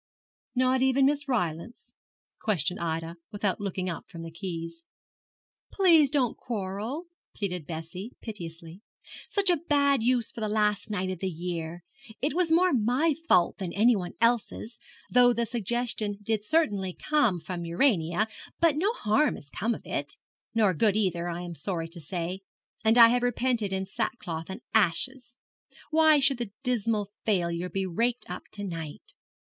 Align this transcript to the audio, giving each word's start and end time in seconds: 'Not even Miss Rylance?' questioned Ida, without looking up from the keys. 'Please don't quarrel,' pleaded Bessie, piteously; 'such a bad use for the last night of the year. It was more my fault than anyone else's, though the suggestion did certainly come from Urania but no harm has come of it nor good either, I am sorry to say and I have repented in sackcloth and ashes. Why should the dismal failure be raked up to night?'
'Not 0.55 0.81
even 0.81 1.05
Miss 1.05 1.27
Rylance?' 1.27 1.93
questioned 2.39 2.79
Ida, 2.79 3.17
without 3.31 3.61
looking 3.61 3.87
up 3.87 4.09
from 4.09 4.23
the 4.23 4.31
keys. 4.31 4.83
'Please 5.71 6.09
don't 6.09 6.35
quarrel,' 6.35 7.05
pleaded 7.35 7.67
Bessie, 7.67 8.13
piteously; 8.19 8.81
'such 9.29 9.51
a 9.51 9.57
bad 9.69 10.01
use 10.01 10.31
for 10.31 10.41
the 10.41 10.47
last 10.49 10.89
night 10.89 11.11
of 11.11 11.19
the 11.19 11.29
year. 11.29 11.83
It 12.19 12.33
was 12.33 12.51
more 12.51 12.73
my 12.73 13.13
fault 13.29 13.59
than 13.59 13.73
anyone 13.73 14.13
else's, 14.19 14.79
though 15.11 15.33
the 15.33 15.45
suggestion 15.45 16.17
did 16.23 16.43
certainly 16.43 16.93
come 16.95 17.39
from 17.39 17.63
Urania 17.63 18.27
but 18.59 18.75
no 18.75 18.91
harm 18.93 19.35
has 19.35 19.51
come 19.51 19.75
of 19.75 19.85
it 19.85 20.17
nor 20.55 20.73
good 20.73 20.95
either, 20.95 21.29
I 21.29 21.43
am 21.43 21.53
sorry 21.53 21.87
to 21.89 22.01
say 22.01 22.41
and 22.83 22.97
I 22.97 23.09
have 23.09 23.21
repented 23.21 23.71
in 23.71 23.85
sackcloth 23.85 24.49
and 24.49 24.61
ashes. 24.73 25.37
Why 25.91 26.17
should 26.17 26.39
the 26.39 26.49
dismal 26.63 27.11
failure 27.23 27.69
be 27.69 27.85
raked 27.85 28.27
up 28.27 28.45
to 28.53 28.63
night?' 28.63 29.13